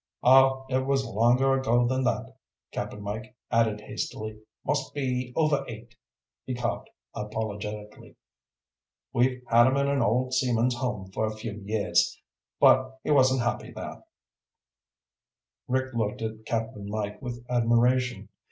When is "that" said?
2.05-2.35